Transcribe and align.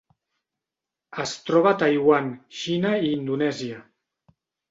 Es 1.23 1.33
troba 1.49 1.73
a 1.75 1.79
Taiwan, 1.83 2.31
Xina 2.61 2.93
i 3.09 3.13
Indonèsia. 3.21 3.83